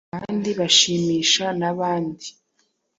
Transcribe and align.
kandi 0.17 0.49
bashimisha 0.59 1.45
n’abandi. 1.59 2.27